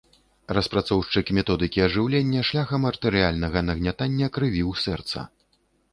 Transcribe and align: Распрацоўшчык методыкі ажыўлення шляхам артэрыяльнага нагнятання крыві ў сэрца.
Распрацоўшчык 0.57 1.25
методыкі 1.39 1.83
ажыўлення 1.87 2.41
шляхам 2.51 2.81
артэрыяльнага 2.93 3.63
нагнятання 3.69 4.27
крыві 4.39 4.63
ў 4.71 4.73
сэрца. 4.87 5.19